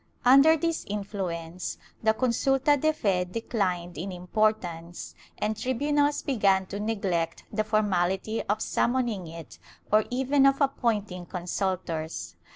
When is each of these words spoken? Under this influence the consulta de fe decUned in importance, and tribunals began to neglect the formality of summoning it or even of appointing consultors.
Under 0.25 0.57
this 0.57 0.83
influence 0.89 1.77
the 2.01 2.15
consulta 2.15 2.75
de 2.75 2.91
fe 2.91 3.23
decUned 3.23 3.99
in 3.99 4.11
importance, 4.11 5.13
and 5.37 5.55
tribunals 5.55 6.23
began 6.23 6.65
to 6.65 6.79
neglect 6.79 7.43
the 7.53 7.63
formality 7.63 8.41
of 8.49 8.63
summoning 8.63 9.27
it 9.27 9.59
or 9.91 10.05
even 10.09 10.47
of 10.47 10.59
appointing 10.59 11.27
consultors. 11.27 12.35